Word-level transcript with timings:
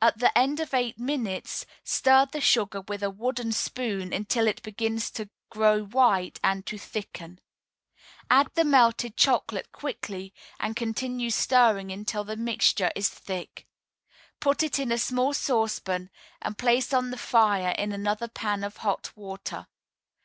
At 0.00 0.20
the 0.20 0.30
end 0.38 0.60
of 0.60 0.72
eight 0.72 0.96
minutes 0.96 1.66
stir 1.82 2.26
the 2.30 2.40
sugar 2.40 2.82
with 2.82 3.02
a 3.02 3.10
wooden 3.10 3.50
spoon 3.50 4.12
until 4.12 4.46
it 4.46 4.62
begins 4.62 5.10
to 5.10 5.28
grow 5.50 5.82
white 5.82 6.38
and 6.44 6.64
to 6.66 6.78
thicken. 6.78 7.40
Add 8.30 8.54
the 8.54 8.62
melted 8.62 9.16
chocolate 9.16 9.72
quickly, 9.72 10.32
and 10.60 10.76
continue 10.76 11.30
stirring 11.30 11.90
until 11.90 12.22
the 12.22 12.36
mixture 12.36 12.92
is 12.94 13.08
thick. 13.08 13.66
Put 14.38 14.62
it 14.62 14.78
in 14.78 14.92
a 14.92 14.98
small 14.98 15.34
saucepan, 15.34 16.10
and 16.40 16.56
place 16.56 16.94
on 16.94 17.10
the 17.10 17.18
fire 17.18 17.74
in 17.76 17.90
another 17.90 18.28
pan 18.28 18.62
of 18.62 18.76
hot 18.76 19.16
water. 19.16 19.66